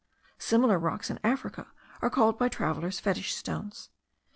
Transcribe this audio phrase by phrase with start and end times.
[0.39, 1.67] Similar rocks in Africa
[2.01, 3.91] are called by travellers fetish stones.